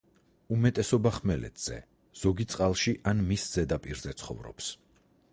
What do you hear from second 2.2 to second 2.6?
ზოგი